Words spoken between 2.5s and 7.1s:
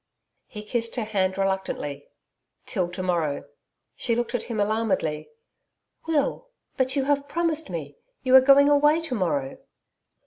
'Till to morrow.' She looked at him alarmedly. 'Will! But you